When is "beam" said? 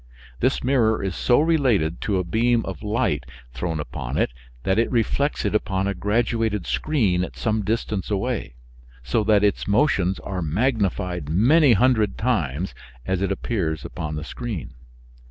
2.23-2.65